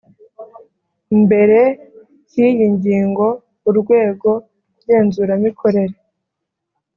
mbere 1.23 1.59
cy 2.29 2.35
iyi 2.47 2.65
ngingo 2.75 3.27
urwego 3.69 4.29
ngenzuramikorere 4.81 5.95